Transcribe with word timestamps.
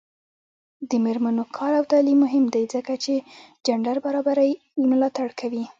د 0.89 0.91
میرمنو 1.05 1.43
کار 1.57 1.71
او 1.79 1.83
تعلیم 1.91 2.17
مهم 2.25 2.45
دی 2.53 2.63
ځکه 2.75 2.93
چې 3.03 3.13
جنډر 3.65 3.97
برابرۍ 4.05 4.51
ملاتړ 4.91 5.27
کوي. 5.39 5.63